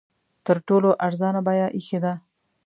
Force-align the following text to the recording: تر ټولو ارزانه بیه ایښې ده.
تر 0.45 0.57
ټولو 0.67 0.89
ارزانه 1.07 1.41
بیه 1.47 1.67
ایښې 1.77 1.99
ده. 2.03 2.13